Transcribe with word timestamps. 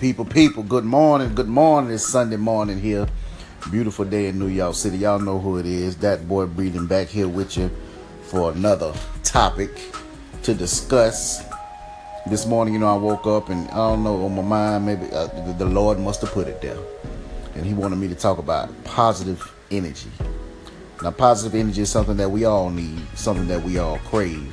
People, 0.00 0.24
people, 0.24 0.62
good 0.62 0.86
morning, 0.86 1.34
good 1.34 1.46
morning. 1.46 1.92
It's 1.92 2.06
Sunday 2.06 2.38
morning 2.38 2.80
here. 2.80 3.06
Beautiful 3.70 4.06
day 4.06 4.28
in 4.28 4.38
New 4.38 4.46
York 4.46 4.74
City. 4.74 4.96
Y'all 4.96 5.18
know 5.18 5.38
who 5.38 5.58
it 5.58 5.66
is. 5.66 5.94
That 5.98 6.26
boy 6.26 6.46
breathing 6.46 6.86
back 6.86 7.08
here 7.08 7.28
with 7.28 7.58
you 7.58 7.70
for 8.22 8.50
another 8.50 8.94
topic 9.24 9.92
to 10.42 10.54
discuss. 10.54 11.44
This 12.26 12.46
morning, 12.46 12.72
you 12.72 12.80
know, 12.80 12.86
I 12.86 12.96
woke 12.96 13.26
up 13.26 13.50
and 13.50 13.68
I 13.72 13.76
don't 13.76 14.02
know, 14.02 14.24
on 14.24 14.34
my 14.34 14.40
mind, 14.40 14.86
maybe 14.86 15.04
uh, 15.12 15.26
the 15.58 15.66
Lord 15.66 15.98
must 15.98 16.22
have 16.22 16.30
put 16.30 16.48
it 16.48 16.62
there. 16.62 16.78
And 17.54 17.66
He 17.66 17.74
wanted 17.74 17.96
me 17.96 18.08
to 18.08 18.14
talk 18.14 18.38
about 18.38 18.70
positive 18.84 19.54
energy. 19.70 20.08
Now, 21.02 21.10
positive 21.10 21.54
energy 21.54 21.82
is 21.82 21.90
something 21.90 22.16
that 22.16 22.30
we 22.30 22.46
all 22.46 22.70
need, 22.70 23.02
something 23.16 23.48
that 23.48 23.62
we 23.62 23.76
all 23.76 23.98
crave, 24.06 24.50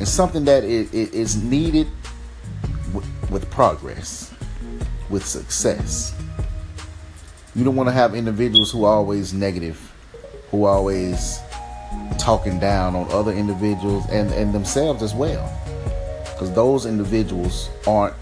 and 0.00 0.08
something 0.08 0.44
that 0.46 0.64
is 0.64 1.40
needed 1.40 1.86
with 3.30 3.48
progress 3.52 4.33
with 5.10 5.24
success. 5.24 6.14
You 7.54 7.64
don't 7.64 7.76
want 7.76 7.88
to 7.88 7.92
have 7.92 8.14
individuals 8.14 8.70
who 8.72 8.84
are 8.84 8.94
always 8.94 9.32
negative, 9.32 9.92
who 10.50 10.64
are 10.64 10.76
always 10.76 11.38
talking 12.18 12.58
down 12.58 12.96
on 12.96 13.10
other 13.12 13.32
individuals 13.32 14.04
and, 14.10 14.32
and 14.32 14.52
themselves 14.52 15.02
as 15.02 15.14
well. 15.14 15.50
Because 16.32 16.52
those 16.52 16.86
individuals 16.86 17.70
aren't 17.86 18.14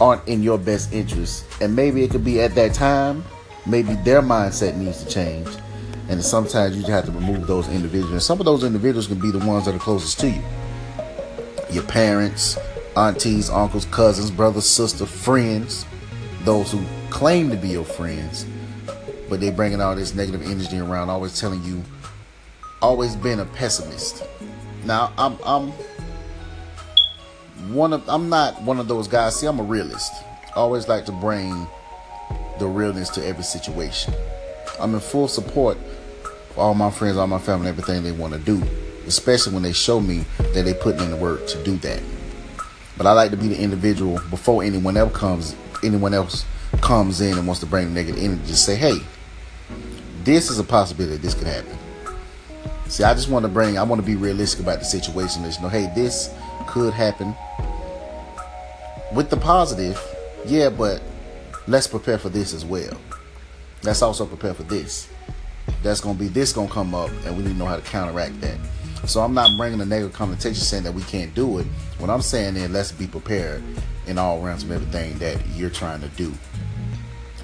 aren't 0.00 0.26
in 0.28 0.42
your 0.42 0.58
best 0.58 0.92
interest. 0.92 1.46
And 1.60 1.74
maybe 1.74 2.04
it 2.04 2.10
could 2.10 2.24
be 2.24 2.40
at 2.40 2.54
that 2.54 2.74
time, 2.74 3.24
maybe 3.66 3.94
their 4.04 4.20
mindset 4.20 4.76
needs 4.76 5.02
to 5.02 5.10
change. 5.10 5.48
And 6.08 6.22
sometimes 6.22 6.76
you 6.76 6.82
just 6.82 6.92
have 6.92 7.06
to 7.06 7.12
remove 7.12 7.46
those 7.46 7.68
individuals. 7.68 8.12
And 8.12 8.22
some 8.22 8.38
of 8.38 8.44
those 8.44 8.62
individuals 8.62 9.06
can 9.06 9.18
be 9.18 9.30
the 9.30 9.44
ones 9.44 9.64
that 9.64 9.74
are 9.74 9.78
closest 9.78 10.20
to 10.20 10.30
you. 10.30 10.42
Your 11.70 11.82
parents, 11.82 12.58
aunties, 12.96 13.50
uncles, 13.50 13.84
cousins, 13.86 14.30
brothers, 14.30 14.66
sisters, 14.66 15.10
friends, 15.10 15.84
those 16.44 16.72
who 16.72 16.82
claim 17.10 17.50
to 17.50 17.56
be 17.56 17.68
your 17.68 17.84
friends, 17.84 18.46
but 19.28 19.40
they 19.40 19.50
bringing 19.50 19.80
all 19.80 19.94
this 19.94 20.14
negative 20.14 20.42
energy 20.42 20.78
around, 20.78 21.10
always 21.10 21.38
telling 21.38 21.62
you, 21.62 21.82
always 22.80 23.16
being 23.16 23.40
a 23.40 23.44
pessimist. 23.44 24.24
Now, 24.84 25.12
I'm 25.18 25.36
I'm 25.44 25.72
one 27.72 27.92
of 27.92 28.08
I'm 28.08 28.28
not 28.28 28.60
one 28.62 28.78
of 28.78 28.88
those 28.88 29.08
guys. 29.08 29.38
See, 29.38 29.46
I'm 29.46 29.58
a 29.58 29.64
realist. 29.64 30.12
Always 30.54 30.88
like 30.88 31.04
to 31.06 31.12
bring 31.12 31.66
the 32.58 32.66
realness 32.66 33.10
to 33.10 33.26
every 33.26 33.44
situation. 33.44 34.14
I'm 34.80 34.94
in 34.94 35.00
full 35.00 35.28
support 35.28 35.76
for 36.54 36.60
all 36.60 36.74
my 36.74 36.90
friends, 36.90 37.16
all 37.16 37.26
my 37.26 37.38
family, 37.38 37.68
everything 37.68 38.02
they 38.02 38.12
want 38.12 38.32
to 38.32 38.38
do, 38.38 38.62
especially 39.06 39.52
when 39.52 39.62
they 39.62 39.72
show 39.72 40.00
me 40.00 40.24
that 40.38 40.64
they 40.64 40.74
put 40.74 40.98
in 41.00 41.10
the 41.10 41.16
work 41.16 41.46
to 41.48 41.62
do 41.64 41.76
that. 41.78 42.00
But 42.96 43.06
I 43.06 43.12
like 43.12 43.30
to 43.30 43.36
be 43.36 43.48
the 43.48 43.60
individual 43.60 44.18
before 44.30 44.62
anyone 44.62 44.96
else 44.96 45.16
comes 45.16 45.56
anyone 45.82 46.14
else 46.14 46.44
comes 46.80 47.20
in 47.20 47.36
and 47.36 47.46
wants 47.46 47.60
to 47.60 47.66
bring 47.66 47.92
negative 47.92 48.22
energy. 48.22 48.42
Just 48.46 48.64
say, 48.64 48.76
hey, 48.76 48.98
this 50.24 50.50
is 50.50 50.58
a 50.58 50.64
possibility 50.64 51.16
this 51.18 51.34
could 51.34 51.46
happen. 51.46 51.76
See, 52.88 53.04
I 53.04 53.14
just 53.14 53.28
want 53.28 53.44
to 53.44 53.48
bring 53.48 53.78
I 53.78 53.82
want 53.82 54.00
to 54.00 54.06
be 54.06 54.16
realistic 54.16 54.60
about 54.60 54.78
the 54.78 54.84
situation. 54.84 55.42
Let 55.42 55.56
you 55.56 55.62
know, 55.62 55.68
hey, 55.68 55.90
this 55.94 56.32
could 56.66 56.92
happen. 56.92 57.34
With 59.14 59.30
the 59.30 59.36
positive, 59.36 60.00
yeah, 60.46 60.68
but 60.68 61.02
let's 61.66 61.86
prepare 61.86 62.18
for 62.18 62.28
this 62.28 62.52
as 62.52 62.64
well. 62.64 62.96
Let's 63.82 64.02
also 64.02 64.26
prepare 64.26 64.54
for 64.54 64.62
this. 64.64 65.08
That's 65.82 66.00
gonna 66.00 66.18
be 66.18 66.28
this 66.28 66.52
gonna 66.52 66.68
come 66.68 66.94
up, 66.94 67.10
and 67.24 67.36
we 67.36 67.42
need 67.42 67.52
to 67.52 67.56
know 67.56 67.66
how 67.66 67.76
to 67.76 67.82
counteract 67.82 68.40
that. 68.40 68.58
So 69.06 69.20
I'm 69.20 69.34
not 69.34 69.56
bringing 69.56 69.80
a 69.80 69.84
negative 69.84 70.12
connotation 70.12 70.60
saying 70.60 70.82
that 70.82 70.92
we 70.92 71.02
can't 71.02 71.32
do 71.32 71.58
it. 71.58 71.66
What 71.98 72.10
I'm 72.10 72.22
saying 72.22 72.56
is 72.56 72.70
let's 72.70 72.90
be 72.90 73.06
prepared 73.06 73.62
in 74.08 74.18
all 74.18 74.40
rounds 74.40 74.64
of 74.64 74.72
everything 74.72 75.16
that 75.18 75.38
you're 75.54 75.70
trying 75.70 76.00
to 76.00 76.08
do. 76.08 76.32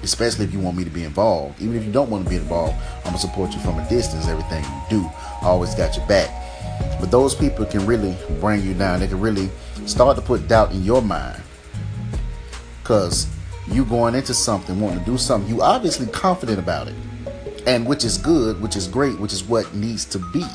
Especially 0.01 0.43
if 0.43 0.51
you 0.51 0.59
want 0.59 0.75
me 0.75 0.83
to 0.83 0.89
be 0.89 1.05
involved. 1.05 1.61
Even 1.61 1.77
if 1.77 1.85
you 1.85 1.91
don't 1.93 2.09
want 2.09 2.25
to 2.25 2.29
be 2.29 2.35
involved, 2.35 2.75
I'm 2.97 3.03
gonna 3.03 3.17
support 3.17 3.53
you 3.53 3.59
from 3.59 3.79
a 3.79 3.87
distance. 3.87 4.27
Everything 4.27 4.61
you 4.61 4.99
do, 4.99 5.09
I 5.41 5.45
always 5.45 5.73
got 5.73 5.95
your 5.95 6.05
back. 6.05 6.29
But 6.99 7.11
those 7.11 7.33
people 7.33 7.65
can 7.65 7.85
really 7.85 8.17
bring 8.41 8.61
you 8.61 8.73
down. 8.73 8.99
They 8.99 9.07
can 9.07 9.21
really 9.21 9.49
start 9.85 10.17
to 10.17 10.21
put 10.21 10.49
doubt 10.49 10.73
in 10.73 10.83
your 10.83 11.01
mind. 11.01 11.41
Cause 12.83 13.27
you 13.69 13.85
going 13.85 14.15
into 14.15 14.33
something, 14.33 14.81
wanting 14.81 14.99
to 14.99 15.05
do 15.05 15.17
something, 15.17 15.49
you 15.49 15.61
obviously 15.61 16.07
confident 16.07 16.59
about 16.59 16.89
it. 16.89 16.95
And 17.65 17.87
which 17.87 18.03
is 18.03 18.17
good, 18.17 18.61
which 18.61 18.75
is 18.75 18.89
great, 18.89 19.17
which 19.17 19.31
is 19.31 19.45
what 19.45 19.73
needs 19.73 20.03
to 20.05 20.19
be. 20.33 20.45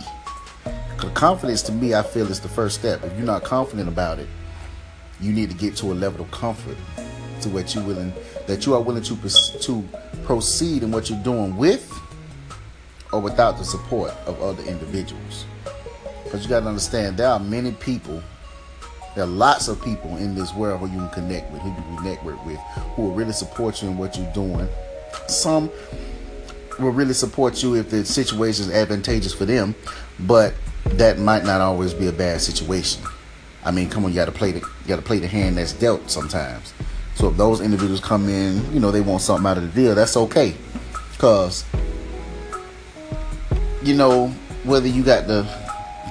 Confidence 0.99 1.63
to 1.63 1.73
me, 1.73 1.95
I 1.95 2.03
feel, 2.03 2.31
is 2.31 2.41
the 2.41 2.49
first 2.49 2.79
step. 2.79 3.03
If 3.05 3.17
you're 3.17 3.27
not 3.27 3.45
confident 3.45 3.89
about 3.89 4.19
it, 4.19 4.29
you 5.21 5.33
need 5.33 5.51
to 5.51 5.57
get 5.57 5.77
to 5.77 5.87
a 5.87 5.95
level 5.95 6.23
of 6.25 6.31
comfort 6.31 6.77
to 7.41 7.49
what 7.49 7.75
you 7.75 7.83
willing 7.83 8.13
that 8.47 8.67
you 8.67 8.75
are 8.75 8.81
willing 8.81 9.03
to 9.03 9.17
to 9.61 9.89
proceed 10.25 10.83
in 10.83 10.91
what 10.91 11.09
you're 11.09 11.23
doing 11.23 11.57
with 11.57 11.93
or 13.13 13.21
without 13.21 13.59
the 13.59 13.65
support 13.65 14.11
of 14.27 14.41
other 14.43 14.63
individuals. 14.65 15.45
Because 16.25 16.43
you 16.43 16.49
got 16.49 16.61
to 16.61 16.67
understand, 16.67 17.17
there 17.17 17.29
are 17.29 17.41
many 17.41 17.73
people, 17.73 18.23
there 19.15 19.25
are 19.25 19.29
lots 19.29 19.69
of 19.69 19.83
people 19.83 20.17
in 20.17 20.35
this 20.35 20.53
world 20.55 20.81
who 20.81 20.87
you 20.87 20.99
can 20.99 21.11
connect 21.11 21.51
with, 21.53 21.63
who 21.63 21.69
you 21.69 21.97
can 21.97 22.05
network 22.05 22.45
with, 22.45 22.59
who 22.97 23.03
will 23.03 23.15
really 23.15 23.33
support 23.33 23.83
you 23.83 23.89
in 23.89 23.97
what 23.97 24.17
you're 24.17 24.33
doing. 24.33 24.69
Some 25.27 25.71
will 26.79 26.91
really 26.91 27.15
support 27.15 27.63
you 27.63 27.75
if 27.77 27.91
the 27.91 28.05
situation 28.05 28.67
is 28.67 28.71
advantageous 28.71 29.33
for 29.33 29.47
them, 29.47 29.75
but 30.21 30.55
that 30.97 31.19
might 31.19 31.45
not 31.45 31.61
always 31.61 31.93
be 31.95 32.07
a 32.09 32.13
bad 32.13 32.41
situation. 32.41 33.03
I 33.65 33.71
mean, 33.71 33.91
come 33.91 34.05
on, 34.05 34.11
you 34.11 34.17
got 34.17 34.27
to 34.27 34.33
play 34.33 34.53
the 34.53 34.61
you 34.61 34.89
got 34.89 34.97
to 34.97 35.03
play 35.03 35.19
the 35.19 35.29
hand 35.29 35.59
that's 35.59 35.73
dealt 35.73 36.11
sometimes. 36.11 36.73
So 37.15 37.29
if 37.29 37.37
those 37.37 37.61
individuals 37.61 38.01
come 38.01 38.29
in, 38.29 38.73
you 38.73 38.81
know, 38.81 38.91
they 38.91 39.01
want 39.01 39.23
something 39.23 39.47
out 39.47 39.59
of 39.59 39.65
the 39.65 39.83
deal, 39.83 39.95
that's 39.95 40.17
okay, 40.17 40.55
cause 41.19 41.65
you 43.83 43.95
know 43.95 44.29
whether 44.65 44.87
you 44.87 45.03
got 45.03 45.27
to 45.29 45.47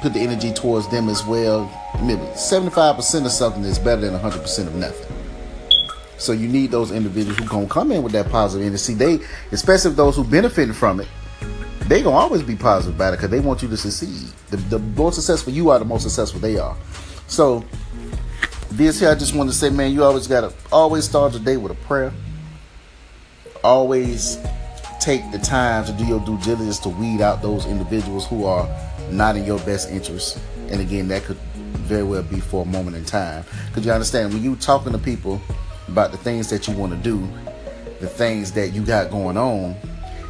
put 0.02 0.14
the 0.14 0.20
energy 0.20 0.54
towards 0.54 0.88
them 0.90 1.10
as 1.10 1.26
well. 1.26 1.72
Maybe 2.02 2.22
seventy-five 2.36 2.96
percent 2.96 3.26
of 3.26 3.32
something 3.32 3.64
is 3.64 3.80
better 3.80 4.02
than 4.02 4.20
hundred 4.20 4.42
percent 4.42 4.68
of 4.68 4.76
nothing. 4.76 5.08
So 6.18 6.32
you 6.32 6.48
need 6.48 6.72
those 6.72 6.92
individuals 6.92 7.38
who 7.38 7.46
gonna 7.46 7.68
come 7.68 7.92
in 7.92 8.04
with 8.04 8.12
that 8.14 8.30
positive 8.30 8.68
energy. 8.68 8.94
They, 8.94 9.20
especially 9.52 9.92
those 9.92 10.16
who 10.16 10.24
benefited 10.24 10.76
from 10.76 11.00
it, 11.00 11.08
they 11.88 12.04
gonna 12.04 12.16
always 12.16 12.44
be 12.44 12.56
positive 12.56 12.96
about 12.96 13.14
it 13.14 13.18
because 13.18 13.30
they 13.30 13.40
want 13.40 13.62
you 13.62 13.70
to 13.70 13.78
succeed. 13.78 14.34
The, 14.50 14.58
the 14.58 14.80
more 14.80 15.12
successful 15.12 15.54
you 15.54 15.70
are, 15.70 15.80
the 15.80 15.86
more 15.86 16.00
successful 16.00 16.40
they 16.40 16.58
are. 16.58 16.76
So 17.28 17.64
this 18.72 19.00
here, 19.00 19.10
I 19.10 19.16
just 19.16 19.34
want 19.34 19.50
to 19.50 19.56
say, 19.56 19.70
man, 19.70 19.92
you 19.94 20.04
always 20.04 20.28
gotta 20.28 20.54
always 20.72 21.06
start 21.06 21.34
your 21.34 21.44
day 21.44 21.58
with 21.58 21.72
a 21.72 21.76
prayer. 21.76 22.12
Always 23.64 24.38
take 25.00 25.32
the 25.32 25.40
time 25.40 25.86
to 25.86 25.94
do 25.94 26.06
your 26.06 26.20
due 26.22 26.38
diligence 26.40 26.80
to 26.80 26.90
weed 26.90 27.22
out 27.22 27.42
those 27.42 27.66
individuals 27.66 28.28
who 28.28 28.46
are 28.46 28.68
not 29.10 29.36
in 29.38 29.46
your 29.46 29.60
best 29.60 29.90
interest. 29.90 30.40
And 30.70 30.82
again, 30.82 31.08
that 31.08 31.24
could 31.24 31.38
very 31.88 32.04
well 32.04 32.24
be 32.24 32.40
for 32.40 32.64
a 32.64 32.66
moment 32.66 32.98
in 32.98 33.06
time. 33.06 33.46
Because 33.68 33.86
you 33.86 33.92
understand, 33.92 34.34
when 34.34 34.44
you 34.44 34.56
talking 34.58 34.92
to 34.92 34.98
people 34.98 35.42
about 35.88 36.12
the 36.12 36.18
things 36.18 36.50
that 36.50 36.68
you 36.68 36.76
want 36.76 36.92
to 36.92 36.98
do, 36.98 37.28
the 38.02 38.08
things 38.08 38.52
that 38.52 38.74
you 38.74 38.84
got 38.84 39.10
going 39.10 39.38
on, 39.38 39.76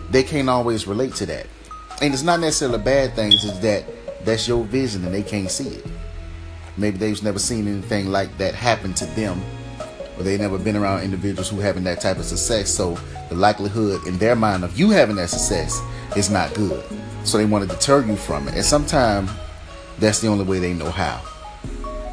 they 0.10 0.24
can't 0.24 0.50
always 0.50 0.88
relate 0.88 1.14
to 1.16 1.26
that. 1.28 1.48
And 2.02 2.14
it's 2.14 2.24
not 2.24 2.40
necessarily 2.40 2.80
bad 2.80 3.14
things, 3.16 3.44
it's 3.44 3.60
that 3.60 3.84
that's 4.26 4.48
your 4.48 4.64
vision 4.66 5.06
and 5.06 5.14
they 5.14 5.24
can't 5.24 5.50
see 5.50 5.70
it. 5.70 5.86
Maybe 6.78 6.98
they've 6.98 7.22
never 7.24 7.40
seen 7.40 7.68
anything 7.68 8.12
like 8.12 8.38
that 8.38 8.54
happen 8.54 8.94
to 8.96 9.06
them, 9.08 9.42
or 10.18 10.24
they've 10.24 10.40
never 10.40 10.60
been 10.60 10.76
around 10.76 11.02
individuals 11.02 11.50
who 11.50 11.60
having 11.60 11.84
that 11.86 12.02
type 12.02 12.18
of 12.18 12.26
success. 12.26 12.70
So 12.70 12.98
the 13.30 13.36
likelihood 13.36 14.06
in 14.06 14.18
their 14.20 14.36
mind 14.36 14.64
of 14.64 14.78
you 14.78 14.92
having 14.92 15.16
that 15.16 15.30
success 15.30 15.80
is 16.16 16.30
not 16.30 16.54
good. 16.54 16.84
So 17.24 17.38
they 17.38 17.46
want 17.46 17.68
to 17.68 17.76
deter 17.76 18.04
you 18.04 18.16
from 18.16 18.48
it. 18.48 18.54
And 18.54 18.64
sometimes 18.64 19.32
that's 19.98 20.20
the 20.20 20.28
only 20.28 20.46
way 20.46 20.60
they 20.60 20.74
know 20.74 20.92
how. 20.92 21.22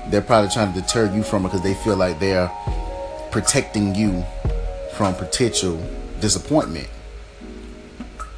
They're 0.08 0.22
probably 0.22 0.50
trying 0.50 0.72
to 0.72 0.80
deter 0.80 1.14
you 1.14 1.22
from 1.22 1.44
it 1.44 1.48
because 1.48 1.62
they 1.62 1.74
feel 1.74 1.96
like 1.96 2.18
they're 2.18 2.50
protecting 3.30 3.94
you 3.94 4.24
from 4.94 5.14
potential 5.14 5.78
disappointment. 6.20 6.88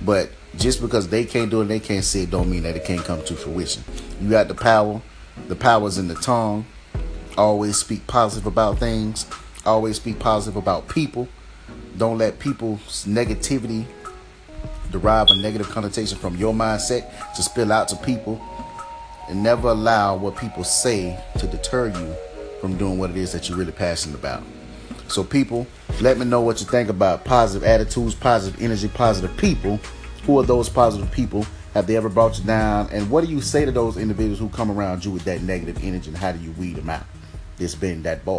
But 0.07 0.31
just 0.57 0.81
because 0.81 1.09
they 1.09 1.25
can't 1.25 1.51
do 1.51 1.63
it, 1.63 1.65
they 1.65 1.81
can't 1.81 2.05
see 2.05 2.23
it, 2.23 2.31
don't 2.31 2.49
mean 2.49 2.63
that 2.63 2.77
it 2.77 2.85
can't 2.85 3.05
come 3.05 3.25
to 3.25 3.35
fruition. 3.35 3.83
You 4.21 4.31
got 4.31 4.47
the 4.47 4.55
power. 4.55 5.03
The 5.49 5.57
power's 5.57 5.99
in 5.99 6.07
the 6.07 6.15
tongue. 6.15 6.65
Always 7.37 7.77
speak 7.77 8.07
positive 8.07 8.47
about 8.47 8.79
things. 8.79 9.27
Always 9.67 9.97
speak 9.97 10.21
positive 10.21 10.57
about 10.57 10.89
people. 10.89 11.27
Don't 11.99 12.19
let 12.19 12.39
people's 12.39 13.05
negativity 13.05 13.85
derive 14.93 15.27
a 15.29 15.43
negative 15.43 15.69
connotation 15.69 16.17
from 16.17 16.37
your 16.37 16.55
mindset 16.55 17.11
to 17.35 17.43
spill 17.43 17.73
out 17.73 17.89
to 17.89 17.97
people. 17.97 18.41
And 19.29 19.43
never 19.43 19.69
allow 19.69 20.17
what 20.17 20.37
people 20.37 20.63
say 20.63 21.19
to 21.39 21.49
deter 21.49 21.89
you 21.89 22.15
from 22.61 22.79
doing 22.79 22.97
what 22.97 23.11
it 23.11 23.17
is 23.17 23.33
that 23.33 23.49
you're 23.49 23.59
really 23.59 23.73
passionate 23.73 24.15
about. 24.15 24.45
So, 25.09 25.25
people, 25.25 25.67
let 26.01 26.19
me 26.19 26.25
know 26.25 26.41
what 26.41 26.61
you 26.61 26.67
think 26.67 26.89
about 26.89 27.25
positive 27.25 27.67
attitudes, 27.67 28.15
positive 28.15 28.61
energy, 28.61 28.89
positive 28.89 29.37
people. 29.37 29.79
Who 30.25 30.39
are 30.39 30.43
those 30.43 30.69
positive 30.69 31.11
people? 31.13 31.47
Have 31.75 31.87
they 31.87 31.97
ever 31.97 32.09
brought 32.09 32.39
you 32.39 32.45
down? 32.45 32.89
And 32.91 33.09
what 33.11 33.25
do 33.25 33.31
you 33.31 33.41
say 33.41 33.65
to 33.65 33.71
those 33.71 33.97
individuals 33.97 34.39
who 34.39 34.49
come 34.49 34.71
around 34.71 35.05
you 35.05 35.11
with 35.11 35.25
that 35.25 35.43
negative 35.43 35.83
energy? 35.83 36.09
And 36.09 36.17
how 36.17 36.33
do 36.33 36.39
you 36.39 36.51
weed 36.53 36.77
them 36.77 36.91
out? 36.91 37.05
It's 37.59 37.75
been 37.75 38.03
that 38.03 38.25
boy. 38.25 38.35